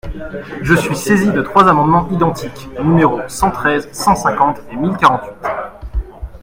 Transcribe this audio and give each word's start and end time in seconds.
Je 0.63 0.73
suis 0.73 0.95
saisi 0.95 1.29
de 1.31 1.43
trois 1.43 1.67
amendements 1.69 2.09
identiques, 2.09 2.69
numéros 2.83 3.19
cent 3.27 3.51
treize, 3.51 3.87
cent 3.91 4.15
cinquante 4.15 4.59
et 4.71 4.75
mille 4.75 4.97
quarante-huit. 4.97 5.37